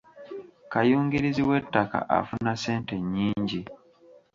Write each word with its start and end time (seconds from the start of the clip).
Kayungirizi 0.71 1.41
w'ettaka 1.49 1.97
afuna 2.17 2.53
ssente 2.57 2.95
nnyingi. 3.03 3.61